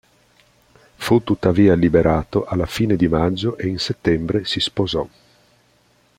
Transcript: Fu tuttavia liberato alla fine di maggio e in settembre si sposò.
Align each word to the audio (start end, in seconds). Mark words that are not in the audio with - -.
Fu 0.95 1.23
tuttavia 1.23 1.75
liberato 1.75 2.45
alla 2.45 2.65
fine 2.65 2.95
di 2.95 3.07
maggio 3.07 3.55
e 3.59 3.67
in 3.67 3.77
settembre 3.77 4.45
si 4.45 4.59
sposò. 4.59 5.07